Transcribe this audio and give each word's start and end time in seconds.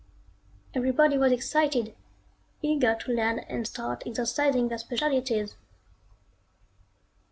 Everybody 0.73 1.15
was 1.19 1.31
excited, 1.31 1.93
eager 2.63 2.95
to 2.95 3.13
land 3.13 3.45
and 3.47 3.67
start 3.67 4.01
exercising 4.07 4.69
their 4.69 4.79
specialties. 4.79 5.55